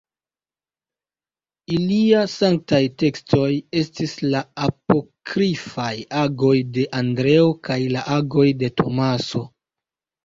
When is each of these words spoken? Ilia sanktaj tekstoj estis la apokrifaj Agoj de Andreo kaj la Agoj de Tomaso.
Ilia 1.73 2.23
sanktaj 2.35 2.79
tekstoj 3.03 3.51
estis 3.81 4.15
la 4.35 4.41
apokrifaj 4.69 5.93
Agoj 6.25 6.57
de 6.79 6.87
Andreo 7.03 7.47
kaj 7.69 7.81
la 7.97 8.07
Agoj 8.21 8.49
de 8.65 8.73
Tomaso. 8.83 9.47